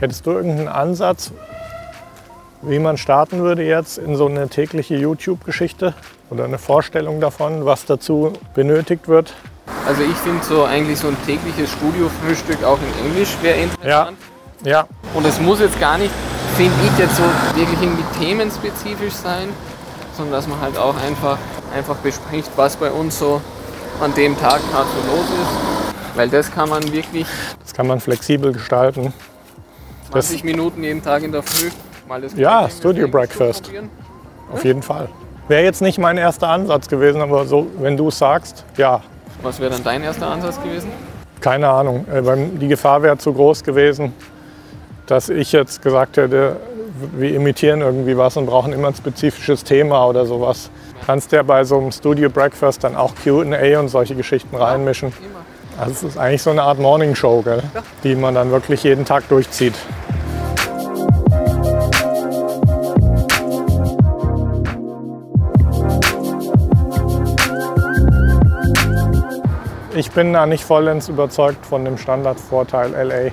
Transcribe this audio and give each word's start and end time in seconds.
Hättest 0.00 0.26
du 0.26 0.30
irgendeinen 0.30 0.68
Ansatz, 0.68 1.32
wie 2.62 2.78
man 2.78 2.96
starten 2.96 3.40
würde 3.40 3.64
jetzt 3.64 3.98
in 3.98 4.14
so 4.16 4.26
eine 4.26 4.48
tägliche 4.48 4.96
YouTube-Geschichte 4.96 5.92
oder 6.30 6.44
eine 6.44 6.58
Vorstellung 6.58 7.20
davon, 7.20 7.64
was 7.64 7.84
dazu 7.84 8.32
benötigt 8.54 9.08
wird? 9.08 9.34
Also 9.86 10.02
ich 10.02 10.16
finde 10.16 10.44
so 10.44 10.64
eigentlich 10.64 10.98
so 10.98 11.08
ein 11.08 11.16
tägliches 11.26 11.72
Studiofrühstück 11.72 12.62
auch 12.62 12.78
in 12.78 13.06
Englisch 13.06 13.36
wäre 13.42 13.58
interessant. 13.58 13.84
Ja. 13.84 14.08
Ja, 14.64 14.88
Und 15.14 15.24
es 15.24 15.40
muss 15.40 15.60
jetzt 15.60 15.78
gar 15.78 15.98
nicht, 15.98 16.12
finde 16.56 16.74
ich, 16.84 16.98
jetzt 16.98 17.16
so 17.16 17.22
wirklich 17.54 17.80
irgendwie 17.80 18.02
themenspezifisch 18.18 19.14
sein, 19.14 19.48
sondern 20.16 20.32
dass 20.34 20.48
man 20.48 20.60
halt 20.60 20.76
auch 20.76 20.96
einfach, 20.96 21.38
einfach 21.74 21.96
bespricht, 21.96 22.50
was 22.56 22.76
bei 22.76 22.90
uns 22.90 23.18
so 23.18 23.40
an 24.00 24.12
dem 24.14 24.36
Tag 24.38 24.60
gerade 24.72 24.88
so 24.88 25.16
los 25.16 25.26
ist. 25.26 26.16
Weil 26.16 26.28
das 26.28 26.50
kann 26.50 26.68
man 26.68 26.82
wirklich 26.92 27.26
das 27.62 27.72
kann 27.72 27.86
man 27.86 28.00
flexibel 28.00 28.52
gestalten. 28.52 29.12
Das- 30.12 30.26
20 30.28 30.44
Minuten 30.44 30.82
jeden 30.82 31.02
Tag 31.02 31.22
in 31.22 31.32
der 31.32 31.42
Früh 31.42 31.70
mal 32.08 32.20
das 32.20 32.34
Ja, 32.36 32.68
Studio 32.70 33.08
Breakfast. 33.08 33.70
Auf 34.52 34.64
jeden 34.64 34.82
Fall. 34.82 35.08
Wäre 35.48 35.62
jetzt 35.64 35.82
nicht 35.82 35.98
mein 35.98 36.16
erster 36.18 36.48
Ansatz 36.48 36.88
gewesen, 36.88 37.20
aber 37.20 37.46
so, 37.46 37.66
wenn 37.78 37.96
du 37.96 38.08
es 38.08 38.18
sagst, 38.18 38.64
ja, 38.76 39.00
Was 39.42 39.60
wäre 39.60 39.70
dann 39.70 39.84
dein 39.84 40.02
erster 40.02 40.26
Ansatz 40.28 40.60
gewesen? 40.62 40.90
keine 41.40 41.68
Ahnung. 41.68 42.04
Äh, 42.12 42.22
Die 42.58 42.68
Gefahr 42.68 43.02
wäre 43.02 43.16
zu 43.18 43.32
groß 43.32 43.62
gewesen, 43.62 44.12
dass 45.06 45.28
ich 45.28 45.52
jetzt 45.52 45.80
gesagt 45.82 46.16
hätte, 46.16 46.56
wir 47.16 47.34
imitieren 47.34 47.80
irgendwie 47.80 48.16
was 48.16 48.36
und 48.36 48.46
brauchen 48.46 48.72
immer 48.72 48.88
ein 48.88 48.94
spezifisches 48.94 49.62
Thema 49.62 50.06
oder 50.06 50.26
sowas. 50.26 50.70
Kannst 51.06 51.30
ja 51.32 51.42
bei 51.44 51.62
so 51.64 51.78
einem 51.78 51.92
Studio 51.92 52.28
Breakfast 52.28 52.82
dann 52.82 52.96
auch 52.96 53.14
Q&A 53.22 53.78
und 53.78 53.88
solche 53.88 54.14
Geschichten 54.16 54.56
reinmischen. 54.56 55.08
Immer. 55.20 55.38
Also 55.78 55.92
es 55.92 56.02
ist 56.02 56.18
eigentlich 56.18 56.42
so 56.42 56.50
eine 56.50 56.64
Art 56.64 56.80
Morning 56.80 57.14
Show, 57.14 57.40
gell? 57.42 57.62
die 58.02 58.16
man 58.16 58.34
dann 58.34 58.50
wirklich 58.50 58.82
jeden 58.82 59.04
Tag 59.04 59.28
durchzieht. 59.28 59.74
Ich 69.94 70.10
bin 70.10 70.32
da 70.32 70.46
nicht 70.46 70.64
vollends 70.64 71.08
überzeugt 71.08 71.64
von 71.64 71.84
dem 71.84 71.96
Standardvorteil 71.96 72.90
LA. 72.92 73.30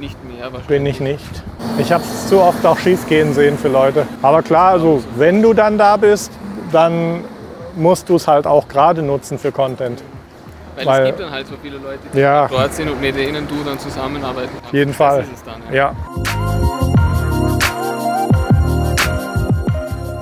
Nicht 0.00 0.22
mehr 0.24 0.52
wahrscheinlich. 0.52 0.66
Bin 0.66 0.86
ich 0.86 1.00
nicht. 1.00 1.42
Ich 1.78 1.92
habe 1.92 2.02
es 2.02 2.28
zu 2.28 2.40
oft 2.40 2.64
auch 2.66 2.78
schief 2.78 3.06
gehen 3.08 3.34
sehen 3.34 3.56
für 3.56 3.68
Leute. 3.68 4.06
Aber 4.22 4.42
klar, 4.42 4.72
also, 4.72 5.02
wenn 5.16 5.42
du 5.42 5.54
dann 5.54 5.78
da 5.78 5.96
bist, 5.96 6.32
dann 6.72 7.24
musst 7.76 8.08
du 8.08 8.16
es 8.16 8.26
halt 8.26 8.46
auch 8.46 8.68
gerade 8.68 9.02
nutzen 9.02 9.38
für 9.38 9.52
Content. 9.52 10.02
Weil, 10.76 10.86
weil- 10.86 11.00
es 11.02 11.06
gibt 11.08 11.20
dann 11.20 11.30
halt 11.30 11.46
so 11.46 11.54
viele 11.62 11.78
Leute, 11.78 11.98
die 12.12 12.18
Ja. 12.18 12.46
dort 12.48 12.74
sind 12.74 12.90
und 12.90 13.00
mit 13.00 13.16
denen 13.16 13.48
du 13.48 13.64
dann 13.64 13.78
zusammenarbeiten 13.78 14.50
kannst. 14.60 14.72
Jeden 14.72 14.90
Das 14.90 14.96
Fall. 14.96 15.20
ist 15.22 15.32
es 15.34 15.42
dann, 15.44 15.62
ja. 15.72 15.94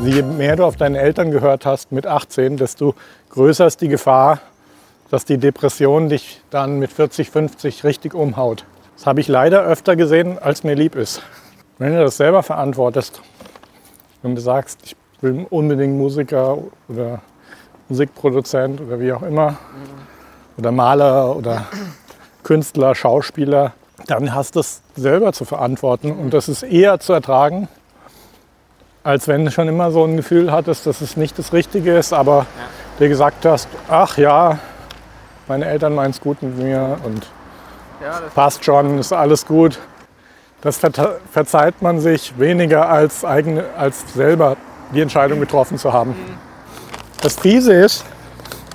Je 0.01 0.23
mehr 0.23 0.57
du 0.57 0.65
auf 0.65 0.77
deine 0.77 0.99
Eltern 0.99 1.31
gehört 1.31 1.65
hast 1.65 1.91
mit 1.91 2.07
18, 2.07 2.57
desto 2.59 2.95
größer 3.31 3.67
ist 3.67 3.81
die 3.81 3.89
Gefahr, 3.89 4.39
dass 5.11 5.25
die 5.25 5.39
Depression 5.39 6.09
dich 6.09 6.43
dann 6.51 6.79
mit 6.79 6.93
40, 6.93 7.31
50 7.31 7.85
richtig 7.85 8.15
umhaut. 8.15 8.65
Das 8.97 9.07
habe 9.07 9.21
ich 9.21 9.29
leider 9.29 9.63
öfter 9.65 9.97
gesehen, 9.97 10.39
als 10.39 10.63
mir 10.63 10.75
lieb 10.75 10.95
ist. 10.95 11.23
Wenn 11.79 11.93
du 11.95 12.01
das 12.03 12.17
selber 12.19 12.43
verantwortest 12.43 13.23
und 14.23 14.35
du 14.37 14.41
sagst, 14.41 14.79
ich 14.85 14.97
will 15.23 15.47
unbedingt 15.51 15.97
Musiker 15.97 16.59
oder 16.89 17.21
Musikproduzent 17.89 18.81
oder 18.83 19.01
wie 19.01 19.13
auch 19.13 19.23
immer 19.23 19.57
oder 20.57 20.73
Maler 20.73 21.37
oder 21.37 21.67
Künstler, 22.43 22.95
Schauspieler, 22.95 23.73
dann 24.07 24.35
hast 24.35 24.57
du 24.57 24.61
es 24.61 24.83
selber 24.97 25.33
zu 25.33 25.45
verantworten 25.45 26.13
und 26.13 26.35
das 26.35 26.49
ist 26.49 26.63
eher 26.63 27.01
zu 27.01 27.13
ertragen, 27.13 27.69
als 29.03 29.29
wenn 29.29 29.45
du 29.45 29.51
schon 29.51 29.69
immer 29.69 29.91
so 29.91 30.05
ein 30.05 30.17
Gefühl 30.17 30.53
hattest, 30.53 30.87
dass 30.87 31.01
es 31.01 31.17
nicht 31.17 31.39
das 31.39 31.53
Richtige 31.53 31.97
ist, 31.97 32.13
aber 32.13 32.47
dir 32.99 33.09
gesagt 33.09 33.45
hast, 33.45 33.69
ach 33.89 34.17
ja, 34.17 34.59
meine 35.49 35.67
Eltern 35.67 35.95
meinen 35.95 36.11
es 36.11 36.21
gut 36.21 36.43
mit 36.43 36.57
mir 36.57 36.99
und 37.05 37.27
Ja, 38.03 38.21
passt 38.35 38.65
schon, 38.65 38.99
ist 38.99 39.13
alles 39.13 39.47
gut. 39.47 39.79
Das 40.63 40.79
ver 40.79 41.19
verzeiht 41.31 41.83
man 41.83 42.01
sich 42.01 42.39
weniger 42.39 42.89
als, 42.89 43.25
eigene, 43.25 43.65
als 43.77 44.15
selber 44.15 44.57
die 44.95 45.03
Entscheidung 45.03 45.41
getroffen 45.41 45.77
zu 45.77 45.93
haben. 45.93 46.15
Das 47.21 47.37
Fiese 47.37 47.75
ist, 47.75 48.05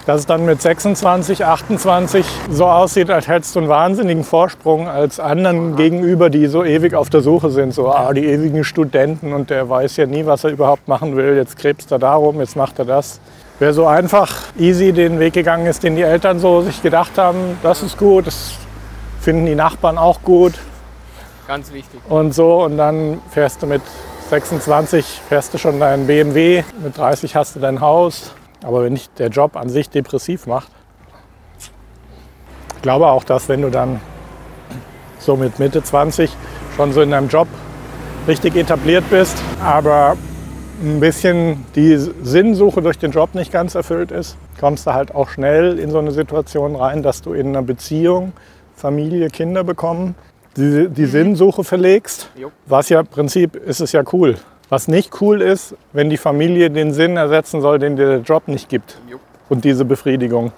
dass 0.10 0.22
es 0.22 0.26
dann 0.26 0.44
mit 0.44 0.60
26, 0.60 1.46
28 1.46 2.26
so 2.50 2.66
aussieht, 2.66 3.12
als 3.12 3.28
hättest 3.28 3.56
du 3.56 3.60
einen 3.60 3.70
wahnsinnigen 3.70 4.24
Vorsprung 4.24 4.88
als 4.88 5.20
anderen 5.20 5.76
gegenüber, 5.76 6.32
die 6.32 6.48
so 6.48 6.64
ewig 6.64 6.96
auf 6.96 7.12
der 7.12 7.22
Suche 7.22 7.52
sind. 7.52 7.76
So, 7.76 7.92
ah, 7.92 8.12
die 8.12 8.26
ewigen 8.26 8.64
Studenten 8.64 9.34
und 9.34 9.52
der 9.52 9.70
weiß 9.70 9.98
ja 9.98 10.08
nie, 10.08 10.26
was 10.26 10.46
er 10.46 10.50
überhaupt 10.50 10.88
machen 10.88 11.16
will. 11.16 11.36
Jetzt 11.36 11.58
krebst 11.58 11.92
er 11.92 12.00
darum, 12.00 12.40
jetzt 12.40 12.56
macht 12.56 12.80
er 12.80 12.86
das. 12.86 13.20
Wer 13.60 13.72
so 13.72 13.86
einfach 13.86 14.46
easy 14.58 14.94
den 14.94 15.20
Weg 15.20 15.34
gegangen 15.34 15.68
ist, 15.68 15.84
den 15.84 15.96
die 15.96 16.02
Eltern 16.02 16.40
so 16.40 16.64
sich 16.64 16.82
gedacht 16.82 17.20
haben, 17.20 17.60
das 17.62 17.84
ist 17.84 17.96
gut, 17.96 18.26
das 18.26 18.54
finden 19.22 19.46
die 19.46 19.54
Nachbarn 19.54 20.00
auch 20.00 20.24
gut 20.24 20.56
ganz 21.48 21.72
wichtig. 21.72 22.00
und 22.10 22.34
so. 22.34 22.64
Und 22.64 22.78
dann 22.80 23.22
fährst 23.30 23.62
du 23.62 23.68
mit 23.68 23.84
26, 24.32 25.06
fährst 25.30 25.54
du 25.54 25.60
schon 25.60 25.80
dein 25.80 26.08
BMW, 26.08 26.64
mit 26.82 26.98
30 26.98 27.36
hast 27.36 27.56
du 27.56 27.60
dein 27.60 27.80
Haus. 27.80 28.34
Aber 28.64 28.84
wenn 28.84 28.96
dich 28.96 29.10
der 29.18 29.30
Job 29.30 29.56
an 29.56 29.70
sich 29.70 29.90
depressiv 29.90 30.48
macht, 30.48 30.70
ich 32.76 32.82
glaube 32.82 33.08
auch, 33.08 33.24
dass 33.24 33.50
wenn 33.50 33.62
du 33.62 33.70
dann 33.70 34.00
so 35.20 35.36
mit 35.36 35.60
Mitte 35.60 35.84
20 35.84 36.32
schon 36.76 36.94
so 36.94 37.02
in 37.02 37.12
deinem 37.12 37.28
Job 37.28 37.48
richtig 38.28 38.56
etabliert 38.56 39.04
bist, 39.10 39.38
aber 39.62 40.16
ein 40.82 41.00
bisschen 41.00 41.66
die 41.76 41.98
Sinnsuche 41.98 42.82
durch 42.82 42.98
den 42.98 43.12
Job 43.12 43.36
nicht 43.36 43.52
ganz 43.52 43.76
erfüllt 43.76 44.12
ist, 44.12 44.38
kommst 44.60 44.88
du 44.88 44.94
halt 44.94 45.14
auch 45.14 45.30
schnell 45.30 45.78
in 45.78 45.92
so 45.92 46.00
eine 46.00 46.12
Situation 46.12 46.76
rein, 46.76 47.04
dass 47.04 47.22
du 47.22 47.34
in 47.34 47.48
einer 47.48 47.62
Beziehung, 47.62 48.32
Familie, 48.76 49.30
Kinder 49.30 49.64
bekommen, 49.64 50.16
die, 50.56 50.88
die 50.90 51.06
Sinnsuche 51.06 51.64
verlegst. 51.64 52.30
Was 52.66 52.90
ja 52.90 53.02
im 53.02 53.08
Prinzip 53.08 53.56
ist 53.56 53.82
es 53.82 53.92
ja 53.92 54.04
cool. 54.14 54.38
Was 54.70 54.88
nicht 54.88 55.20
cool 55.20 55.42
ist, 55.42 55.76
wenn 55.94 56.12
die 56.12 56.18
Familie 56.18 56.70
den 56.70 56.94
Sinn 56.94 57.18
ersetzen 57.18 57.62
soll, 57.62 57.80
den 57.80 57.96
dir 57.96 58.08
der 58.08 58.20
Job 58.20 58.48
nicht 58.48 58.70
gibt. 58.70 59.00
Und 59.50 59.66
diese 59.66 59.84
Befriedigung. 59.84 60.52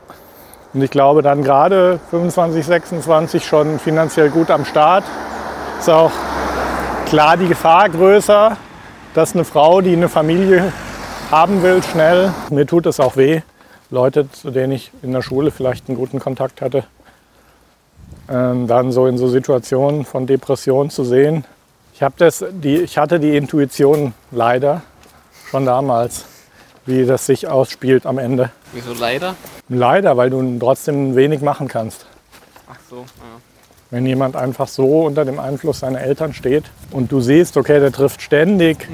Und 0.73 0.81
ich 0.81 0.91
glaube 0.91 1.21
dann 1.21 1.43
gerade 1.43 1.99
25, 2.09 2.65
26 2.65 3.45
schon 3.45 3.79
finanziell 3.79 4.29
gut 4.29 4.51
am 4.51 4.65
Start. 4.65 5.05
Ist 5.79 5.89
auch 5.89 6.11
klar 7.05 7.37
die 7.37 7.47
Gefahr 7.47 7.89
größer, 7.89 8.57
dass 9.13 9.33
eine 9.33 9.45
Frau, 9.45 9.81
die 9.81 9.93
eine 9.93 10.09
Familie 10.09 10.73
haben 11.31 11.63
will, 11.63 11.81
schnell, 11.81 12.33
mir 12.49 12.65
tut 12.67 12.85
es 12.85 12.99
auch 12.99 13.15
weh, 13.15 13.41
Leute, 13.89 14.29
zu 14.31 14.51
denen 14.51 14.73
ich 14.73 14.91
in 15.01 15.13
der 15.13 15.21
Schule 15.21 15.51
vielleicht 15.51 15.87
einen 15.87 15.97
guten 15.97 16.19
Kontakt 16.19 16.61
hatte, 16.61 16.83
ähm, 18.29 18.67
dann 18.67 18.91
so 18.91 19.07
in 19.07 19.17
so 19.17 19.27
Situationen 19.27 20.03
von 20.03 20.27
Depression 20.27 20.89
zu 20.89 21.03
sehen. 21.05 21.45
Ich, 21.93 22.05
das, 22.17 22.43
die, 22.51 22.77
ich 22.77 22.97
hatte 22.97 23.19
die 23.19 23.35
Intuition 23.35 24.13
leider 24.31 24.81
schon 25.49 25.65
damals, 25.65 26.25
wie 26.85 27.05
das 27.05 27.25
sich 27.25 27.47
ausspielt 27.47 28.05
am 28.05 28.17
Ende. 28.17 28.49
Wieso 28.73 28.93
leider? 28.93 29.35
Leider, 29.69 30.17
weil 30.17 30.29
du 30.29 30.57
trotzdem 30.59 31.15
wenig 31.15 31.41
machen 31.41 31.67
kannst. 31.67 32.05
Ach 32.69 32.77
so, 32.89 32.97
ja. 32.97 33.05
Wenn 33.89 34.05
jemand 34.05 34.37
einfach 34.37 34.69
so 34.69 35.05
unter 35.05 35.25
dem 35.25 35.39
Einfluss 35.39 35.79
seiner 35.79 35.99
Eltern 35.99 36.33
steht 36.33 36.63
und 36.91 37.11
du 37.11 37.19
siehst, 37.19 37.57
okay, 37.57 37.81
der 37.81 37.91
trifft 37.91 38.21
ständig 38.21 38.87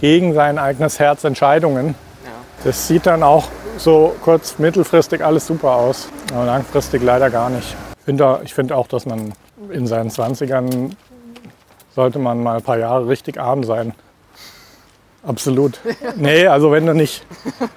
gegen 0.00 0.32
sein 0.32 0.58
eigenes 0.58 0.98
Herz 0.98 1.24
Entscheidungen, 1.24 1.94
ja. 2.24 2.30
das 2.64 2.88
sieht 2.88 3.04
dann 3.04 3.22
auch 3.22 3.48
so 3.76 4.16
kurz, 4.22 4.58
mittelfristig 4.58 5.22
alles 5.22 5.46
super 5.46 5.72
aus, 5.72 6.08
aber 6.32 6.46
langfristig 6.46 7.02
leider 7.02 7.28
gar 7.28 7.50
nicht. 7.50 7.76
Ich 7.98 8.04
finde, 8.06 8.40
ich 8.42 8.54
finde 8.54 8.76
auch, 8.76 8.88
dass 8.88 9.04
man 9.04 9.32
in 9.70 9.86
seinen 9.86 10.10
20ern 10.10 10.92
sollte 12.00 12.18
man 12.18 12.42
mal 12.42 12.56
ein 12.56 12.62
paar 12.62 12.78
Jahre 12.78 13.08
richtig 13.08 13.38
arm 13.38 13.62
sein. 13.62 13.92
Absolut. 15.22 15.78
Nee, 16.16 16.46
also 16.46 16.72
wenn 16.72 16.86
du 16.86 16.94
nicht, 16.94 17.26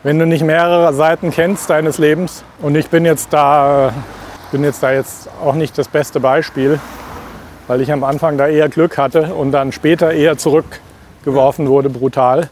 wenn 0.01 0.17
du 0.17 0.25
nicht 0.25 0.45
mehrere 0.45 0.93
Seiten 0.93 1.29
kennst 1.29 1.69
deines 1.69 1.97
Lebens 1.97 2.45
und 2.61 2.75
ich 2.75 2.87
bin 2.87 3.03
jetzt 3.03 3.33
da, 3.33 3.93
bin 4.53 4.63
jetzt 4.63 4.81
da 4.81 4.93
jetzt 4.93 5.29
auch 5.43 5.55
nicht 5.55 5.77
das 5.77 5.89
beste 5.89 6.21
Beispiel, 6.21 6.79
weil 7.67 7.81
ich 7.81 7.91
am 7.91 8.05
Anfang 8.05 8.37
da 8.37 8.47
eher 8.47 8.69
Glück 8.69 8.97
hatte 8.97 9.33
und 9.35 9.51
dann 9.51 9.73
später 9.73 10.13
eher 10.13 10.37
zurückgeworfen 10.37 11.67
wurde 11.67 11.89
brutal. 11.89 12.49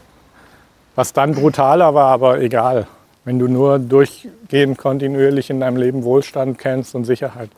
Was 0.94 1.14
dann 1.14 1.34
brutaler 1.34 1.94
war, 1.94 2.08
aber 2.08 2.42
egal. 2.42 2.86
Wenn 3.24 3.38
du 3.38 3.48
nur 3.48 3.78
durchgehend 3.78 4.76
kontinuierlich 4.76 5.48
in 5.48 5.60
deinem 5.60 5.78
Leben 5.78 6.04
Wohlstand 6.04 6.58
kennst 6.58 6.94
und 6.94 7.06
Sicherheit, 7.06 7.48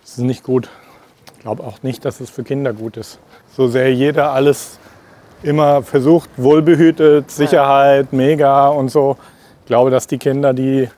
das 0.00 0.12
ist 0.12 0.18
nicht 0.20 0.42
gut. 0.42 0.70
Ich 1.40 1.44
glaube 1.44 1.64
auch 1.64 1.82
nicht, 1.82 2.04
dass 2.04 2.20
es 2.20 2.28
für 2.28 2.44
Kinder 2.44 2.74
gut 2.74 2.98
ist. 2.98 3.18
So 3.56 3.66
sehr 3.66 3.94
jeder 3.94 4.32
alles 4.32 4.78
immer 5.42 5.82
versucht, 5.82 6.28
wohlbehütet, 6.36 7.30
Sicherheit, 7.30 8.12
mega 8.12 8.68
und 8.68 8.90
so. 8.90 9.16
Ich 9.60 9.66
glaube, 9.66 9.90
dass 9.90 10.06
die 10.06 10.18
Kinder, 10.18 10.52
die 10.52 10.90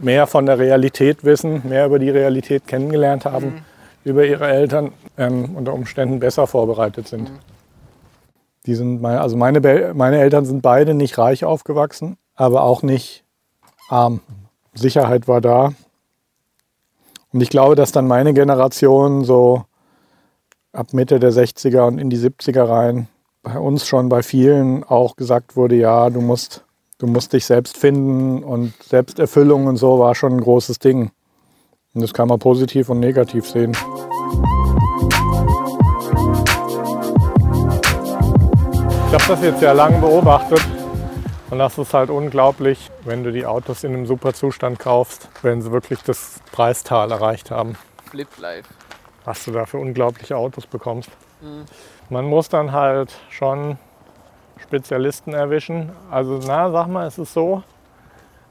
mehr 0.00 0.28
von 0.28 0.46
der 0.46 0.60
Realität 0.60 1.24
wissen, 1.24 1.68
mehr 1.68 1.86
über 1.86 1.98
die 1.98 2.10
Realität 2.10 2.68
kennengelernt 2.68 3.24
haben, 3.24 3.64
über 4.04 4.24
ihre 4.24 4.46
Eltern 4.46 4.92
ähm, 5.18 5.56
unter 5.56 5.74
Umständen 5.74 6.20
besser 6.20 6.46
vorbereitet 6.46 7.08
sind. 7.08 7.30
Mhm. 7.30 7.38
Die 8.66 8.76
sind 8.76 9.02
meine, 9.02 9.20
also 9.20 9.36
meine, 9.36 9.92
meine 9.94 10.20
Eltern 10.20 10.44
sind 10.44 10.62
beide 10.62 10.94
nicht 10.94 11.18
reich 11.18 11.44
aufgewachsen, 11.44 12.18
aber 12.36 12.62
auch 12.62 12.84
nicht 12.84 13.24
arm. 13.88 14.20
Sicherheit 14.74 15.26
war 15.26 15.40
da. 15.40 15.72
Und 17.32 17.40
ich 17.40 17.50
glaube, 17.50 17.76
dass 17.76 17.92
dann 17.92 18.08
meine 18.08 18.34
Generation 18.34 19.24
so 19.24 19.64
ab 20.72 20.92
Mitte 20.92 21.20
der 21.20 21.32
60er 21.32 21.86
und 21.86 21.98
in 21.98 22.10
die 22.10 22.18
70er 22.18 22.68
rein 22.68 23.08
bei 23.42 23.58
uns 23.58 23.86
schon 23.86 24.08
bei 24.08 24.22
vielen 24.22 24.84
auch 24.84 25.16
gesagt 25.16 25.56
wurde, 25.56 25.76
ja, 25.76 26.10
du 26.10 26.20
musst, 26.20 26.64
du 26.98 27.06
musst 27.06 27.32
dich 27.32 27.46
selbst 27.46 27.76
finden 27.76 28.42
und 28.42 28.74
Selbsterfüllung 28.82 29.66
und 29.66 29.76
so 29.76 29.98
war 29.98 30.14
schon 30.14 30.34
ein 30.34 30.40
großes 30.40 30.78
Ding. 30.78 31.10
Und 31.94 32.02
das 32.02 32.12
kann 32.12 32.28
man 32.28 32.38
positiv 32.38 32.88
und 32.88 33.00
negativ 33.00 33.48
sehen. 33.48 33.72
Ich 39.06 39.14
habe 39.14 39.24
das 39.26 39.42
jetzt 39.42 39.62
ja 39.62 39.72
lange 39.72 39.98
beobachtet 39.98 40.60
und 41.50 41.58
das 41.58 41.78
ist 41.78 41.94
halt 41.94 42.10
unglaublich, 42.10 42.90
wenn 43.04 43.24
du 43.24 43.32
die 43.32 43.44
Autos 43.44 43.84
in 43.84 43.92
einem 43.92 44.06
super 44.06 44.32
Zustand 44.32 44.78
kaufst, 44.78 45.28
wenn 45.42 45.60
sie 45.62 45.72
wirklich 45.72 46.02
das 46.02 46.40
Preistal 46.52 47.10
erreicht 47.10 47.50
haben. 47.50 47.76
Flip 48.08 48.28
Life. 48.38 48.68
Was 49.24 49.44
du 49.44 49.52
da 49.52 49.66
für 49.66 49.78
unglaubliche 49.78 50.36
Autos 50.36 50.66
bekommst. 50.66 51.10
Mhm. 51.40 51.64
Man 52.08 52.24
muss 52.24 52.48
dann 52.48 52.72
halt 52.72 53.12
schon 53.30 53.78
Spezialisten 54.62 55.34
erwischen. 55.34 55.90
Also 56.10 56.40
na, 56.46 56.70
sag 56.70 56.86
mal, 56.86 57.06
es 57.06 57.18
ist 57.18 57.32
so, 57.32 57.62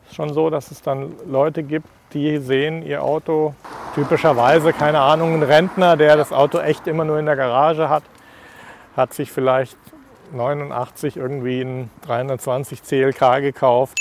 es 0.04 0.12
ist 0.12 0.16
schon 0.16 0.34
so, 0.34 0.50
dass 0.50 0.72
es 0.72 0.82
dann 0.82 1.14
Leute 1.26 1.64
gibt, 1.64 1.88
die 2.14 2.38
sehen 2.40 2.84
ihr 2.84 3.04
Auto 3.04 3.54
typischerweise, 3.96 4.74
keine 4.74 5.00
Ahnung, 5.00 5.36
ein 5.36 5.44
Rentner, 5.44 5.98
der 5.98 6.18
das 6.18 6.32
Auto 6.32 6.60
echt 6.60 6.88
immer 6.88 7.06
nur 7.06 7.20
in 7.20 7.26
der 7.26 7.36
Garage 7.36 7.90
hat, 7.90 8.04
hat 8.96 9.14
sich 9.14 9.32
vielleicht 9.32 9.78
89 10.34 11.18
irgendwie 11.18 11.62
ein 11.62 11.90
320 12.02 12.84
CLK 12.84 13.42
gekauft. 13.42 14.00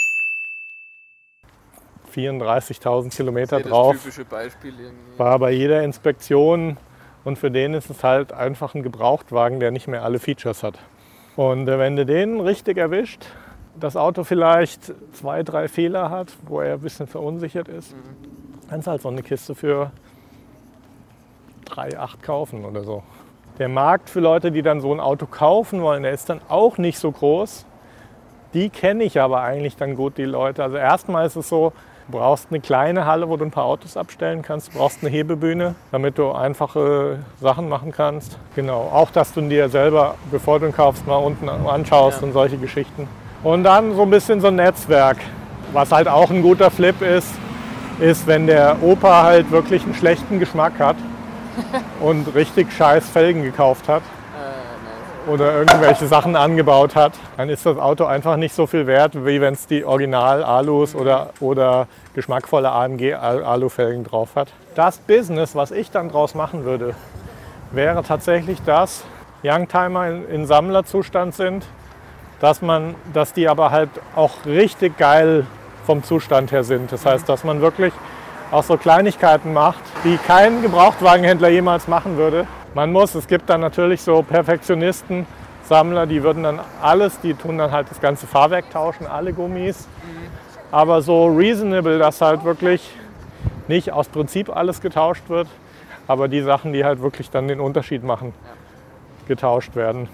34.000 2.14 3.14
Kilometer 3.14 3.60
drauf. 3.60 3.94
Das 3.94 4.02
typische 4.02 4.24
Beispiel. 4.24 4.74
War 5.16 5.38
bei 5.38 5.52
jeder 5.52 5.82
Inspektion 5.82 6.76
und 7.24 7.38
für 7.38 7.50
den 7.50 7.74
ist 7.74 7.90
es 7.90 8.02
halt 8.02 8.32
einfach 8.32 8.74
ein 8.74 8.82
Gebrauchtwagen, 8.82 9.60
der 9.60 9.70
nicht 9.70 9.88
mehr 9.88 10.02
alle 10.02 10.18
Features 10.18 10.62
hat. 10.62 10.78
Und 11.36 11.68
äh, 11.68 11.78
wenn 11.78 11.96
du 11.96 12.04
den 12.04 12.40
richtig 12.40 12.78
erwischt, 12.78 13.26
das 13.78 13.96
Auto 13.96 14.24
vielleicht 14.24 14.92
zwei, 15.12 15.42
drei 15.42 15.68
Fehler 15.68 16.10
hat, 16.10 16.36
wo 16.46 16.60
er 16.60 16.74
ein 16.74 16.80
bisschen 16.80 17.06
verunsichert 17.06 17.68
ist, 17.68 17.94
mhm. 17.94 18.68
kannst 18.68 18.86
du 18.86 18.90
halt 18.90 19.02
so 19.02 19.08
eine 19.08 19.22
Kiste 19.22 19.54
für 19.54 19.92
3,8 21.66 22.22
kaufen 22.22 22.64
oder 22.64 22.82
so. 22.82 23.02
Der 23.58 23.68
Markt 23.68 24.08
für 24.08 24.20
Leute, 24.20 24.52
die 24.52 24.62
dann 24.62 24.80
so 24.80 24.92
ein 24.92 25.00
Auto 25.00 25.26
kaufen 25.26 25.82
wollen, 25.82 26.04
der 26.04 26.12
ist 26.12 26.30
dann 26.30 26.40
auch 26.48 26.78
nicht 26.78 26.96
so 26.96 27.10
groß. 27.10 27.66
Die 28.54 28.70
kenne 28.70 29.02
ich 29.02 29.20
aber 29.20 29.42
eigentlich 29.42 29.76
dann 29.76 29.96
gut, 29.96 30.16
die 30.16 30.24
Leute. 30.24 30.62
Also 30.62 30.76
erstmal 30.76 31.26
ist 31.26 31.34
es 31.34 31.48
so, 31.48 31.72
du 32.06 32.18
brauchst 32.18 32.46
eine 32.50 32.60
kleine 32.60 33.04
Halle, 33.04 33.28
wo 33.28 33.36
du 33.36 33.44
ein 33.44 33.50
paar 33.50 33.64
Autos 33.64 33.96
abstellen 33.96 34.42
kannst. 34.42 34.72
Du 34.72 34.78
brauchst 34.78 35.02
eine 35.02 35.10
Hebebühne, 35.10 35.74
damit 35.90 36.18
du 36.18 36.30
einfache 36.30 37.18
Sachen 37.40 37.68
machen 37.68 37.90
kannst. 37.90 38.38
Genau, 38.54 38.92
auch 38.92 39.10
dass 39.10 39.32
du 39.32 39.40
dir 39.40 39.68
selber, 39.68 40.14
bevor 40.30 40.60
du 40.60 40.66
ihn 40.66 40.72
kaufst, 40.72 41.04
mal 41.08 41.16
unten 41.16 41.48
anschaust 41.48 42.20
ja. 42.20 42.28
und 42.28 42.34
solche 42.34 42.58
Geschichten. 42.58 43.08
Und 43.42 43.64
dann 43.64 43.92
so 43.96 44.02
ein 44.02 44.10
bisschen 44.10 44.40
so 44.40 44.46
ein 44.46 44.54
Netzwerk. 44.54 45.16
Was 45.72 45.90
halt 45.90 46.06
auch 46.06 46.30
ein 46.30 46.42
guter 46.42 46.70
Flip 46.70 47.02
ist, 47.02 47.34
ist, 47.98 48.28
wenn 48.28 48.46
der 48.46 48.76
Opa 48.84 49.24
halt 49.24 49.50
wirklich 49.50 49.82
einen 49.82 49.94
schlechten 49.94 50.38
Geschmack 50.38 50.78
hat 50.78 50.96
und 52.00 52.34
richtig 52.34 52.72
scheiß 52.72 53.08
Felgen 53.08 53.42
gekauft 53.42 53.88
hat 53.88 54.02
oder 55.28 55.58
irgendwelche 55.58 56.06
Sachen 56.06 56.36
angebaut 56.36 56.96
hat, 56.96 57.12
dann 57.36 57.48
ist 57.48 57.66
das 57.66 57.78
Auto 57.78 58.04
einfach 58.04 58.36
nicht 58.36 58.54
so 58.54 58.66
viel 58.66 58.86
wert, 58.86 59.26
wie 59.26 59.40
wenn 59.40 59.54
es 59.54 59.66
die 59.66 59.84
Original-Alus 59.84 60.94
oder, 60.94 61.30
oder 61.40 61.86
geschmackvolle 62.14 62.70
AMG-Alufelgen 62.70 64.04
drauf 64.04 64.30
hat. 64.34 64.48
Das 64.74 64.98
Business, 64.98 65.54
was 65.54 65.70
ich 65.70 65.90
dann 65.90 66.08
draus 66.08 66.34
machen 66.34 66.64
würde, 66.64 66.94
wäre 67.72 68.02
tatsächlich 68.02 68.58
das, 68.64 69.04
Youngtimer 69.44 70.08
in, 70.08 70.28
in 70.28 70.46
Sammlerzustand 70.46 71.34
sind, 71.34 71.64
dass, 72.40 72.62
man, 72.62 72.94
dass 73.12 73.32
die 73.32 73.48
aber 73.48 73.70
halt 73.70 73.90
auch 74.16 74.32
richtig 74.46 74.96
geil 74.98 75.46
vom 75.86 76.02
Zustand 76.02 76.50
her 76.50 76.64
sind. 76.64 76.90
Das 76.90 77.06
heißt, 77.06 77.28
dass 77.28 77.44
man 77.44 77.60
wirklich 77.60 77.92
auch 78.50 78.62
so 78.62 78.76
Kleinigkeiten 78.76 79.52
macht, 79.52 79.82
die 80.04 80.16
kein 80.16 80.62
Gebrauchtwagenhändler 80.62 81.48
jemals 81.48 81.88
machen 81.88 82.16
würde. 82.16 82.46
Man 82.74 82.92
muss, 82.92 83.14
es 83.14 83.26
gibt 83.26 83.50
dann 83.50 83.60
natürlich 83.60 84.02
so 84.02 84.22
Perfektionisten, 84.22 85.26
Sammler, 85.64 86.06
die 86.06 86.22
würden 86.22 86.42
dann 86.42 86.60
alles, 86.80 87.20
die 87.20 87.34
tun 87.34 87.58
dann 87.58 87.72
halt 87.72 87.90
das 87.90 88.00
ganze 88.00 88.26
Fahrwerk 88.26 88.70
tauschen, 88.70 89.06
alle 89.06 89.34
Gummis. 89.34 89.86
Aber 90.70 91.02
so 91.02 91.26
reasonable, 91.26 91.98
dass 91.98 92.20
halt 92.20 92.44
wirklich 92.44 92.90
nicht 93.68 93.92
aus 93.92 94.08
Prinzip 94.08 94.54
alles 94.54 94.80
getauscht 94.80 95.28
wird, 95.28 95.48
aber 96.06 96.28
die 96.28 96.40
Sachen, 96.40 96.72
die 96.72 96.84
halt 96.84 97.02
wirklich 97.02 97.30
dann 97.30 97.48
den 97.48 97.60
Unterschied 97.60 98.02
machen, 98.02 98.32
getauscht 99.26 99.76
werden. 99.76 100.08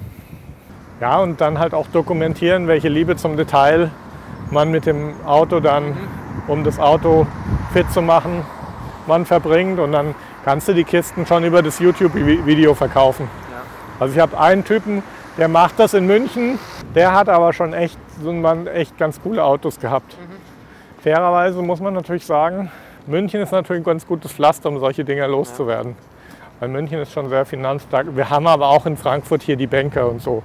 Ja, 1.01 1.19
und 1.19 1.41
dann 1.41 1.59
halt 1.59 1.75
auch 1.75 1.87
dokumentieren, 1.89 2.67
welche 2.67 2.89
Liebe 2.89 3.15
zum 3.17 3.37
Detail 3.37 3.91
man 4.51 4.71
mit 4.71 4.87
dem 4.87 5.15
Auto 5.25 5.61
dann, 5.61 5.97
um 6.49 6.65
das 6.65 6.79
Auto 6.79 7.27
fit 7.75 7.91
zu 7.91 8.03
machen, 8.03 8.47
man 9.09 9.27
verbringt 9.27 9.81
und 9.81 9.91
dann 9.91 10.15
kannst 10.45 10.69
du 10.69 10.75
die 10.75 10.85
Kisten 10.85 11.27
schon 11.27 11.43
über 11.43 11.61
das 11.61 11.81
YouTube-Video 11.81 12.73
verkaufen. 12.73 13.29
Ja. 13.51 13.63
Also 13.99 14.15
ich 14.15 14.21
habe 14.21 14.39
einen 14.39 14.65
Typen, 14.65 15.03
der 15.39 15.49
macht 15.49 15.81
das 15.81 15.93
in 15.93 16.07
München, 16.07 16.61
der 16.95 17.13
hat 17.13 17.29
aber 17.29 17.53
schon 17.53 17.73
echt, 17.73 17.99
so 18.23 18.33
man 18.33 18.69
echt 18.69 18.97
ganz 18.97 19.21
coole 19.21 19.43
Autos 19.43 19.81
gehabt. 19.81 20.17
Mhm. 20.17 21.03
Fairerweise 21.03 21.63
muss 21.63 21.81
man 21.81 21.95
natürlich 21.95 22.25
sagen, 22.25 22.71
München 23.09 23.41
ist 23.41 23.51
natürlich 23.51 23.83
ein 23.83 23.87
ganz 23.87 24.07
gutes 24.07 24.31
Pflaster, 24.31 24.69
um 24.69 24.79
solche 24.79 25.05
Dinge 25.05 25.27
loszuwerden. 25.27 25.97
Ja. 25.97 26.35
Weil 26.61 26.69
München 26.69 27.01
ist 27.01 27.11
schon 27.11 27.29
sehr 27.29 27.45
finanzstark. 27.45 28.07
Wir 28.15 28.31
haben 28.31 28.47
aber 28.47 28.69
auch 28.69 28.87
in 28.87 28.97
Frankfurt 28.97 29.43
hier 29.43 29.57
die 29.57 29.67
Banker 29.67 30.09
und 30.09 30.23
so. 30.23 30.45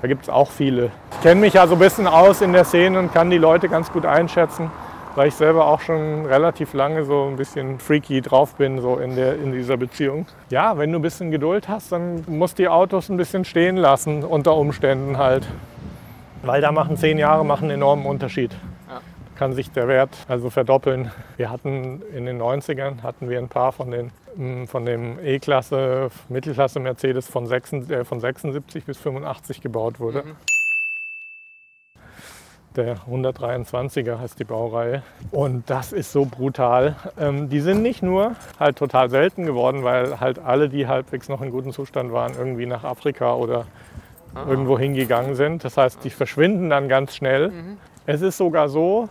Da 0.00 0.08
gibt 0.08 0.22
es 0.22 0.30
auch 0.30 0.50
viele. 0.50 0.90
Ich 1.10 1.20
kenne 1.20 1.42
mich 1.42 1.52
ja 1.52 1.66
so 1.66 1.74
ein 1.74 1.78
bisschen 1.78 2.06
aus 2.06 2.40
in 2.40 2.54
der 2.54 2.64
Szene 2.64 2.98
und 2.98 3.12
kann 3.12 3.28
die 3.28 3.36
Leute 3.36 3.68
ganz 3.68 3.92
gut 3.92 4.06
einschätzen 4.06 4.70
weil 5.14 5.28
ich 5.28 5.34
selber 5.34 5.66
auch 5.66 5.80
schon 5.80 6.26
relativ 6.26 6.72
lange 6.74 7.04
so 7.04 7.26
ein 7.26 7.36
bisschen 7.36 7.78
freaky 7.78 8.20
drauf 8.20 8.54
bin, 8.54 8.80
so 8.80 8.96
in, 8.96 9.16
der, 9.16 9.34
in 9.34 9.52
dieser 9.52 9.76
Beziehung. 9.76 10.26
Ja, 10.50 10.78
wenn 10.78 10.92
du 10.92 10.98
ein 10.98 11.02
bisschen 11.02 11.30
Geduld 11.30 11.68
hast, 11.68 11.92
dann 11.92 12.24
musst 12.26 12.58
du 12.58 12.64
die 12.64 12.68
Autos 12.68 13.08
ein 13.08 13.16
bisschen 13.16 13.44
stehen 13.44 13.76
lassen, 13.76 14.24
unter 14.24 14.56
Umständen 14.56 15.18
halt. 15.18 15.46
Weil 16.42 16.60
da 16.60 16.72
machen 16.72 16.96
zehn 16.96 17.18
Jahre 17.18 17.44
machen 17.44 17.64
einen 17.64 17.80
enormen 17.80 18.06
Unterschied. 18.06 18.52
Ja. 18.88 19.00
Kann 19.36 19.52
sich 19.52 19.70
der 19.70 19.86
Wert 19.86 20.10
also 20.28 20.50
verdoppeln. 20.50 21.10
Wir 21.36 21.50
hatten 21.50 22.02
in 22.14 22.26
den 22.26 22.40
90ern 22.40 23.02
hatten 23.02 23.30
wir 23.30 23.38
ein 23.38 23.48
paar 23.48 23.72
von 23.72 23.90
den 23.90 24.10
mm, 24.36 24.64
von 24.64 24.84
dem 24.84 25.18
E-Klasse, 25.24 26.10
Mittelklasse 26.28 26.80
Mercedes 26.80 27.28
von, 27.28 27.46
76, 27.46 27.96
äh, 27.96 28.04
von 28.04 28.18
76 28.18 28.84
bis 28.84 28.98
85 28.98 29.60
gebaut 29.60 30.00
wurde. 30.00 30.24
Mhm. 30.24 30.51
Der 32.76 32.96
123er 32.96 34.18
heißt 34.18 34.38
die 34.38 34.44
Baureihe. 34.44 35.02
Und 35.30 35.68
das 35.68 35.92
ist 35.92 36.10
so 36.10 36.24
brutal. 36.24 36.96
Ähm, 37.20 37.50
die 37.50 37.60
sind 37.60 37.82
nicht 37.82 38.02
nur 38.02 38.34
halt 38.58 38.76
total 38.76 39.10
selten 39.10 39.44
geworden, 39.44 39.84
weil 39.84 40.20
halt 40.20 40.38
alle, 40.38 40.70
die 40.70 40.86
halbwegs 40.86 41.28
noch 41.28 41.42
in 41.42 41.50
gutem 41.50 41.72
Zustand 41.72 42.12
waren, 42.12 42.32
irgendwie 42.36 42.64
nach 42.64 42.84
Afrika 42.84 43.34
oder 43.34 43.66
Aha. 44.34 44.48
irgendwo 44.48 44.78
hingegangen 44.78 45.34
sind. 45.34 45.64
Das 45.64 45.76
heißt, 45.76 46.02
die 46.02 46.08
verschwinden 46.10 46.70
dann 46.70 46.88
ganz 46.88 47.14
schnell. 47.14 47.50
Mhm. 47.50 47.76
Es 48.06 48.22
ist 48.22 48.38
sogar 48.38 48.70
so, 48.70 49.10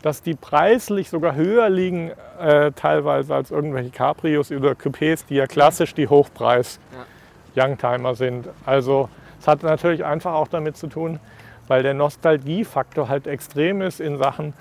dass 0.00 0.22
die 0.22 0.34
preislich 0.34 1.10
sogar 1.10 1.34
höher 1.34 1.68
liegen, 1.68 2.12
äh, 2.40 2.72
teilweise 2.72 3.34
als 3.34 3.50
irgendwelche 3.50 3.90
Cabrios 3.90 4.50
oder 4.50 4.72
Coupés, 4.72 5.26
die 5.28 5.34
ja 5.34 5.46
klassisch 5.46 5.92
die 5.94 6.08
Hochpreis-Youngtimer 6.08 8.14
sind. 8.14 8.48
Also 8.64 9.10
es 9.38 9.46
hat 9.46 9.62
natürlich 9.62 10.02
einfach 10.04 10.32
auch 10.32 10.48
damit 10.48 10.78
zu 10.78 10.86
tun, 10.86 11.20
weil 11.68 11.82
der 11.82 11.94
Nostalgiefaktor 11.94 13.08
halt 13.08 13.26
extrem 13.26 13.82
ist 13.82 14.00
in 14.00 14.18
Sachen, 14.18 14.54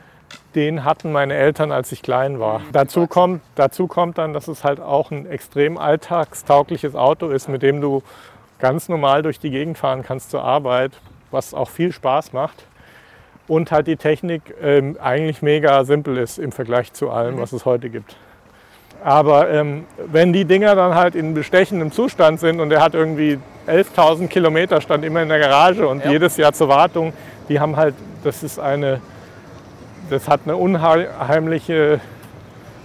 den 0.56 0.84
hatten 0.84 1.12
meine 1.12 1.34
Eltern, 1.34 1.72
als 1.72 1.92
ich 1.92 2.02
klein 2.02 2.40
war. 2.40 2.60
Mhm. 2.60 2.72
Dazu 2.72 3.08
kommt, 3.08 3.42
dazu 3.56 3.88
kommt 3.88 4.18
dann, 4.18 4.34
dass 4.34 4.48
es 4.48 4.64
halt 4.64 4.80
auch 4.80 5.12
ein 5.12 5.26
extrem 5.26 5.78
alltagstaugliches 5.78 6.96
Auto 6.96 7.30
ist, 7.30 7.48
mit 7.50 7.62
dem 7.62 7.82
du 7.82 8.04
ganz 8.60 8.90
normal 8.90 9.24
durch 9.24 9.40
die 9.40 9.50
Gegend 9.50 9.78
fahren 9.78 10.04
kannst 10.04 10.32
zur 10.32 10.44
Arbeit, 10.44 10.92
was 11.32 11.54
auch 11.54 11.70
viel 11.70 11.92
Spaß 11.92 12.34
macht. 12.34 12.66
Und 13.48 13.72
halt 13.72 13.88
die 13.88 13.98
Technik 13.98 14.54
ähm, 14.62 14.98
eigentlich 15.02 15.42
mega 15.42 15.84
simpel 15.84 16.18
ist 16.18 16.38
im 16.38 16.52
Vergleich 16.52 16.94
zu 16.94 17.10
allem, 17.10 17.36
mhm. 17.36 17.42
was 17.42 17.54
es 17.54 17.66
heute 17.66 17.90
gibt. 17.90 18.16
Aber 19.04 19.50
ähm, 19.50 19.86
wenn 20.12 20.32
die 20.32 20.46
Dinger 20.46 20.76
dann 20.76 20.94
halt 20.94 21.16
in 21.16 21.34
bestechendem 21.34 21.92
Zustand 21.92 22.40
sind 22.40 22.60
und 22.60 22.72
er 22.72 22.82
hat 22.82 22.94
irgendwie 22.94 23.40
11.000 23.68 24.28
Kilometer, 24.28 24.80
stand 24.80 25.04
immer 25.04 25.24
in 25.24 25.30
der 25.30 25.40
Garage 25.40 25.88
und 25.88 26.06
ja. 26.06 26.12
jedes 26.12 26.38
Jahr 26.38 26.54
zur 26.54 26.68
Wartung, 26.68 27.14
die 27.50 27.60
haben 27.60 27.76
halt, 27.76 27.96
das 28.24 28.44
ist 28.44 28.60
eine, 28.60 29.02
das 30.10 30.28
hat 30.28 30.42
eine 30.46 30.56
unheimliche 30.56 32.00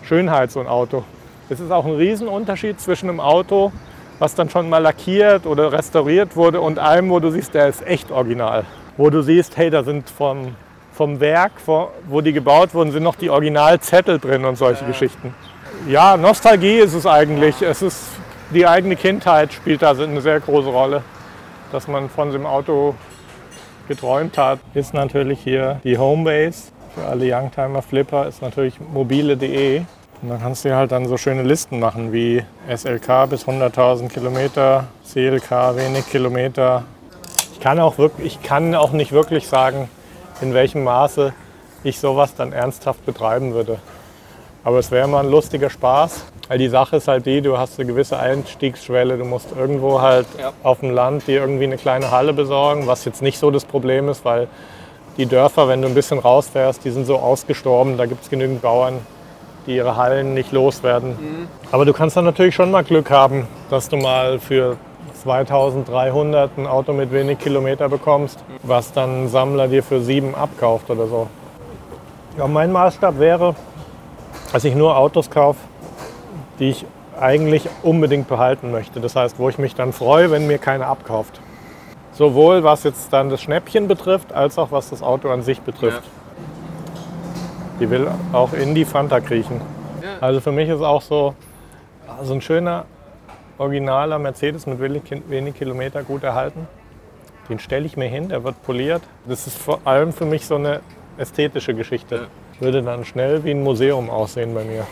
Schönheit, 0.04 0.50
so 0.50 0.60
ein 0.60 0.66
Auto. 0.66 1.04
Es 1.50 1.60
ist 1.60 1.70
auch 1.70 1.84
ein 1.84 1.94
Riesenunterschied 1.94 2.80
zwischen 2.80 3.10
einem 3.10 3.20
Auto, 3.20 3.72
was 4.18 4.34
dann 4.34 4.48
schon 4.48 4.70
mal 4.70 4.78
lackiert 4.78 5.44
oder 5.44 5.70
restauriert 5.70 6.34
wurde 6.34 6.62
und 6.62 6.78
einem, 6.78 7.10
wo 7.10 7.20
du 7.20 7.30
siehst, 7.30 7.52
der 7.52 7.68
ist 7.68 7.86
echt 7.86 8.10
original. 8.10 8.64
Wo 8.96 9.10
du 9.10 9.22
siehst, 9.22 9.58
hey, 9.58 9.68
da 9.68 9.84
sind 9.84 10.08
vom, 10.08 10.54
vom 10.92 11.20
Werk, 11.20 11.52
wo 11.66 12.20
die 12.22 12.32
gebaut 12.32 12.72
wurden, 12.72 12.90
sind 12.90 13.02
noch 13.02 13.16
die 13.16 13.28
Originalzettel 13.28 14.18
drin 14.18 14.46
und 14.46 14.56
solche 14.56 14.82
ja. 14.82 14.88
Geschichten. 14.88 15.34
Ja, 15.88 16.16
Nostalgie 16.16 16.78
ist 16.78 16.94
es 16.94 17.06
eigentlich. 17.06 17.62
Es 17.62 17.82
ist 17.82 17.98
die 18.54 18.66
eigene 18.66 18.94
Kindheit 18.96 19.52
spielt 19.52 19.82
da 19.82 19.90
eine 19.90 20.20
sehr 20.20 20.40
große 20.40 20.68
Rolle. 20.68 21.02
Dass 21.72 21.88
man 21.88 22.08
von 22.08 22.30
dem 22.30 22.46
Auto 22.46 22.94
geträumt 23.88 24.38
hat, 24.38 24.60
ist 24.74 24.94
natürlich 24.94 25.40
hier 25.40 25.80
die 25.84 25.98
Homebase. 25.98 26.70
Für 26.94 27.06
alle 27.06 27.24
Youngtimer 27.32 27.82
Flipper 27.82 28.26
ist 28.26 28.42
natürlich 28.42 28.80
mobile.de. 28.80 29.82
Und 30.22 30.28
dann 30.28 30.40
kannst 30.40 30.64
du 30.64 30.74
halt 30.74 30.92
dann 30.92 31.06
so 31.06 31.16
schöne 31.16 31.42
Listen 31.42 31.78
machen 31.78 32.12
wie 32.12 32.42
SLK 32.68 33.28
bis 33.28 33.46
100.000 33.46 34.08
Kilometer, 34.08 34.84
CLK 35.04 35.76
wenig 35.76 36.08
Kilometer. 36.08 36.84
Ich 37.52 37.60
kann, 37.60 37.78
auch 37.80 37.98
wirklich, 37.98 38.38
ich 38.38 38.42
kann 38.42 38.74
auch 38.74 38.92
nicht 38.92 39.12
wirklich 39.12 39.46
sagen, 39.48 39.88
in 40.40 40.54
welchem 40.54 40.84
Maße 40.84 41.32
ich 41.84 41.98
sowas 41.98 42.34
dann 42.34 42.52
ernsthaft 42.52 43.04
betreiben 43.04 43.54
würde. 43.54 43.78
Aber 44.66 44.80
es 44.80 44.90
wäre 44.90 45.06
mal 45.06 45.20
ein 45.20 45.30
lustiger 45.30 45.70
Spaß. 45.70 46.24
Weil 46.48 46.58
die 46.58 46.66
Sache 46.66 46.96
ist 46.96 47.06
halt 47.06 47.24
die, 47.24 47.40
du 47.40 47.56
hast 47.56 47.78
eine 47.78 47.88
gewisse 47.88 48.18
Einstiegsschwelle. 48.18 49.16
Du 49.16 49.24
musst 49.24 49.46
irgendwo 49.56 50.00
halt 50.00 50.26
ja. 50.40 50.52
auf 50.64 50.80
dem 50.80 50.90
Land 50.90 51.28
dir 51.28 51.40
irgendwie 51.40 51.64
eine 51.64 51.76
kleine 51.76 52.10
Halle 52.10 52.32
besorgen, 52.32 52.88
was 52.88 53.04
jetzt 53.04 53.22
nicht 53.22 53.38
so 53.38 53.52
das 53.52 53.64
Problem 53.64 54.08
ist, 54.08 54.24
weil 54.24 54.48
die 55.18 55.26
Dörfer, 55.26 55.68
wenn 55.68 55.82
du 55.82 55.88
ein 55.88 55.94
bisschen 55.94 56.18
rausfährst, 56.18 56.84
die 56.84 56.90
sind 56.90 57.06
so 57.06 57.16
ausgestorben. 57.16 57.96
Da 57.96 58.06
gibt 58.06 58.24
es 58.24 58.28
genügend 58.28 58.60
Bauern, 58.60 58.98
die 59.68 59.76
ihre 59.76 59.94
Hallen 59.94 60.34
nicht 60.34 60.50
loswerden. 60.50 61.10
Mhm. 61.10 61.48
Aber 61.70 61.84
du 61.84 61.92
kannst 61.92 62.16
dann 62.16 62.24
natürlich 62.24 62.56
schon 62.56 62.72
mal 62.72 62.82
Glück 62.82 63.08
haben, 63.08 63.46
dass 63.70 63.88
du 63.88 63.96
mal 63.96 64.40
für 64.40 64.78
2300 65.22 66.58
ein 66.58 66.66
Auto 66.66 66.92
mit 66.92 67.12
wenig 67.12 67.38
Kilometer 67.38 67.88
bekommst, 67.88 68.42
was 68.64 68.92
dann 68.92 69.26
ein 69.26 69.28
Sammler 69.28 69.68
dir 69.68 69.84
für 69.84 70.00
sieben 70.00 70.34
abkauft 70.34 70.90
oder 70.90 71.06
so. 71.06 71.28
Ja, 72.36 72.48
mein 72.48 72.72
Maßstab 72.72 73.20
wäre, 73.20 73.54
dass 74.52 74.64
ich 74.64 74.74
nur 74.74 74.96
Autos 74.96 75.30
kaufe, 75.30 75.60
die 76.58 76.70
ich 76.70 76.86
eigentlich 77.18 77.68
unbedingt 77.82 78.28
behalten 78.28 78.70
möchte. 78.70 79.00
Das 79.00 79.16
heißt, 79.16 79.38
wo 79.38 79.48
ich 79.48 79.58
mich 79.58 79.74
dann 79.74 79.92
freue, 79.92 80.30
wenn 80.30 80.46
mir 80.46 80.58
keiner 80.58 80.86
abkauft. 80.86 81.40
Sowohl 82.12 82.64
was 82.64 82.84
jetzt 82.84 83.12
dann 83.12 83.28
das 83.28 83.42
Schnäppchen 83.42 83.88
betrifft, 83.88 84.32
als 84.32 84.58
auch 84.58 84.70
was 84.72 84.90
das 84.90 85.02
Auto 85.02 85.30
an 85.30 85.42
sich 85.42 85.60
betrifft. 85.60 86.02
Ja. 86.02 86.10
Die 87.80 87.90
will 87.90 88.08
auch 88.32 88.52
in 88.52 88.74
die 88.74 88.84
Fanta 88.84 89.20
kriechen. 89.20 89.60
Ja. 90.02 90.08
Also 90.20 90.40
für 90.40 90.52
mich 90.52 90.68
ist 90.68 90.80
auch 90.80 91.02
so, 91.02 91.34
so 92.22 92.32
ein 92.32 92.40
schöner, 92.40 92.86
originaler 93.58 94.18
Mercedes 94.18 94.66
mit 94.66 94.80
wenig 94.80 95.54
Kilometer 95.54 96.02
gut 96.02 96.22
erhalten. 96.22 96.66
Den 97.48 97.58
stelle 97.58 97.86
ich 97.86 97.96
mir 97.96 98.08
hin, 98.08 98.28
der 98.28 98.44
wird 98.44 98.62
poliert. 98.62 99.02
Das 99.26 99.46
ist 99.46 99.58
vor 99.58 99.80
allem 99.84 100.12
für 100.12 100.24
mich 100.24 100.46
so 100.46 100.56
eine 100.56 100.80
ästhetische 101.18 101.74
Geschichte. 101.74 102.14
Ja. 102.14 102.22
Würde 102.58 102.82
dann 102.82 103.04
schnell 103.04 103.44
wie 103.44 103.50
ein 103.50 103.62
Museum 103.62 104.08
aussehen 104.08 104.54
bei 104.54 104.64
mir. 104.64 104.86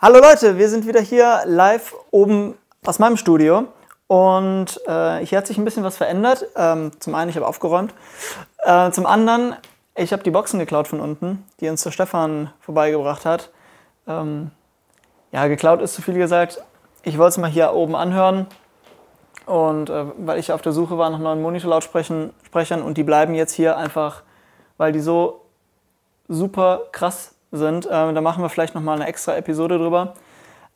Hallo 0.00 0.20
Leute, 0.20 0.56
wir 0.56 0.68
sind 0.68 0.86
wieder 0.86 1.00
hier 1.00 1.42
live 1.44 1.96
oben 2.12 2.54
aus 2.86 3.00
meinem 3.00 3.16
Studio 3.16 3.64
und 4.06 4.80
äh, 4.86 5.26
hier 5.26 5.38
hat 5.38 5.48
sich 5.48 5.58
ein 5.58 5.64
bisschen 5.64 5.82
was 5.82 5.96
verändert. 5.96 6.46
Ähm, 6.54 6.92
zum 7.00 7.16
einen, 7.16 7.28
ich 7.28 7.34
habe 7.36 7.48
aufgeräumt. 7.48 7.92
Äh, 8.58 8.92
zum 8.92 9.04
anderen, 9.04 9.56
ich 9.96 10.12
habe 10.12 10.22
die 10.22 10.30
Boxen 10.30 10.60
geklaut 10.60 10.86
von 10.86 11.00
unten, 11.00 11.44
die 11.58 11.68
uns 11.68 11.82
der 11.82 11.90
Stefan 11.90 12.52
vorbeigebracht 12.60 13.24
hat. 13.24 13.50
Ähm, 14.08 14.50
ja, 15.30 15.46
geklaut 15.46 15.82
ist 15.82 15.94
zu 15.94 16.02
viel 16.02 16.14
gesagt. 16.14 16.62
Ich 17.02 17.18
wollte 17.18 17.30
es 17.30 17.38
mal 17.38 17.50
hier 17.50 17.72
oben 17.74 17.94
anhören 17.94 18.46
und 19.46 19.90
äh, 19.90 20.04
weil 20.18 20.38
ich 20.38 20.52
auf 20.52 20.62
der 20.62 20.72
Suche 20.72 20.98
war 20.98 21.10
nach 21.10 21.18
neuen 21.18 21.42
Monitorlautsprechern 21.42 22.82
und 22.82 22.98
die 22.98 23.04
bleiben 23.04 23.34
jetzt 23.34 23.52
hier 23.52 23.76
einfach, 23.76 24.22
weil 24.76 24.92
die 24.92 25.00
so 25.00 25.42
super 26.28 26.82
krass 26.92 27.34
sind. 27.52 27.88
Ähm, 27.90 28.14
da 28.14 28.20
machen 28.20 28.42
wir 28.42 28.48
vielleicht 28.48 28.74
nochmal 28.74 28.96
eine 28.96 29.06
extra 29.06 29.36
Episode 29.36 29.78
drüber. 29.78 30.14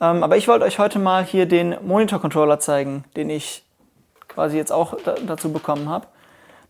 Ähm, 0.00 0.22
aber 0.22 0.36
ich 0.36 0.48
wollte 0.48 0.64
euch 0.64 0.78
heute 0.78 0.98
mal 0.98 1.24
hier 1.24 1.46
den 1.46 1.76
Monitor-Controller 1.86 2.58
zeigen, 2.60 3.04
den 3.16 3.30
ich 3.30 3.64
quasi 4.28 4.56
jetzt 4.56 4.72
auch 4.72 4.96
da, 5.04 5.14
dazu 5.26 5.52
bekommen 5.52 5.88
habe. 5.88 6.06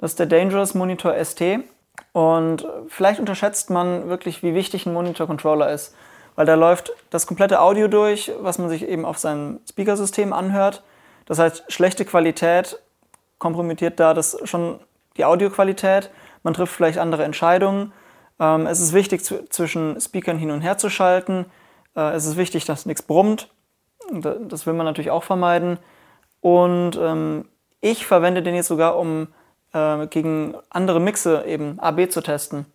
Das 0.00 0.12
ist 0.12 0.18
der 0.18 0.26
Dangerous 0.26 0.74
Monitor 0.74 1.14
ST. 1.14 1.42
Und 2.12 2.66
vielleicht 2.88 3.20
unterschätzt 3.20 3.70
man 3.70 4.08
wirklich, 4.08 4.42
wie 4.42 4.54
wichtig 4.54 4.86
ein 4.86 4.92
Monitor-Controller 4.92 5.70
ist. 5.70 5.94
Weil 6.34 6.46
da 6.46 6.54
läuft 6.54 6.92
das 7.10 7.26
komplette 7.26 7.60
Audio 7.60 7.88
durch, 7.88 8.32
was 8.40 8.58
man 8.58 8.68
sich 8.68 8.88
eben 8.88 9.04
auf 9.04 9.18
seinem 9.18 9.60
Speakersystem 9.68 10.32
anhört. 10.32 10.82
Das 11.26 11.38
heißt, 11.38 11.64
schlechte 11.68 12.04
Qualität 12.04 12.78
kompromittiert 13.38 14.00
da 14.00 14.14
das 14.14 14.38
schon 14.44 14.80
die 15.16 15.24
Audioqualität. 15.24 16.10
Man 16.42 16.54
trifft 16.54 16.74
vielleicht 16.74 16.98
andere 16.98 17.24
Entscheidungen. 17.24 17.92
Ähm, 18.38 18.66
es 18.66 18.80
ist 18.80 18.92
wichtig, 18.92 19.24
zwischen 19.24 20.00
Speakern 20.00 20.38
hin 20.38 20.50
und 20.50 20.62
her 20.62 20.78
zu 20.78 20.88
schalten. 20.88 21.46
Äh, 21.94 22.12
es 22.12 22.24
ist 22.24 22.36
wichtig, 22.36 22.64
dass 22.64 22.86
nichts 22.86 23.02
brummt. 23.02 23.48
Das 24.10 24.66
will 24.66 24.74
man 24.74 24.86
natürlich 24.86 25.10
auch 25.10 25.22
vermeiden. 25.22 25.78
Und 26.40 26.98
ähm, 27.00 27.48
ich 27.80 28.06
verwende 28.06 28.42
den 28.42 28.54
jetzt 28.54 28.68
sogar, 28.68 28.96
um 28.96 29.28
äh, 29.72 30.06
gegen 30.06 30.54
andere 30.70 31.00
Mixe 31.00 31.44
eben 31.46 31.78
AB 31.78 32.10
zu 32.10 32.20
testen. 32.20 32.66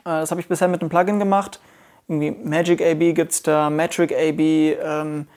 Äh, 0.00 0.20
das 0.20 0.30
habe 0.30 0.40
ich 0.40 0.48
bisher 0.48 0.68
mit 0.68 0.80
einem 0.80 0.90
Plugin 0.90 1.18
gemacht. 1.18 1.60
Irgendwie 2.08 2.30
Magic 2.30 2.80
AB 2.80 3.14
gibt 3.14 3.32
es 3.32 3.42
da, 3.42 3.68
Metric 3.70 4.12
AB, 4.12 4.40
ähm, 4.40 5.28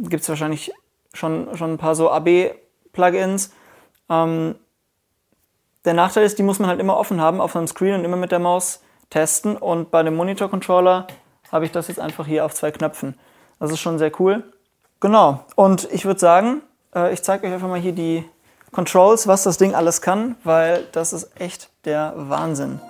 gibt 0.00 0.22
es 0.22 0.28
wahrscheinlich 0.28 0.72
schon, 1.14 1.56
schon 1.56 1.74
ein 1.74 1.78
paar 1.78 1.94
so 1.94 2.10
AB-Plugins. 2.10 3.52
Ähm, 4.10 4.56
der 5.84 5.94
Nachteil 5.94 6.24
ist, 6.24 6.38
die 6.38 6.42
muss 6.42 6.58
man 6.58 6.68
halt 6.68 6.80
immer 6.80 6.96
offen 6.96 7.20
haben 7.20 7.40
auf 7.40 7.52
seinem 7.52 7.66
Screen 7.66 7.94
und 7.94 8.04
immer 8.04 8.16
mit 8.16 8.32
der 8.32 8.38
Maus 8.38 8.82
testen. 9.10 9.56
Und 9.56 9.90
bei 9.90 10.02
dem 10.02 10.16
Monitor-Controller 10.16 11.06
habe 11.50 11.64
ich 11.64 11.72
das 11.72 11.88
jetzt 11.88 12.00
einfach 12.00 12.26
hier 12.26 12.44
auf 12.44 12.54
zwei 12.54 12.70
Knöpfen. 12.70 13.18
Das 13.60 13.70
ist 13.70 13.80
schon 13.80 13.98
sehr 13.98 14.12
cool. 14.20 14.42
Genau. 15.00 15.44
Und 15.54 15.88
ich 15.92 16.04
würde 16.04 16.20
sagen, 16.20 16.62
äh, 16.94 17.12
ich 17.12 17.22
zeige 17.22 17.46
euch 17.46 17.52
einfach 17.52 17.68
mal 17.68 17.80
hier 17.80 17.92
die 17.92 18.24
Controls, 18.72 19.26
was 19.26 19.42
das 19.42 19.58
Ding 19.58 19.74
alles 19.74 20.00
kann, 20.00 20.36
weil 20.44 20.84
das 20.92 21.12
ist 21.12 21.30
echt 21.38 21.70
der 21.84 22.14
Wahnsinn. 22.16 22.80